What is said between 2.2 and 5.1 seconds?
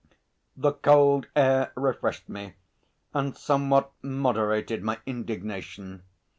me and somewhat moderated my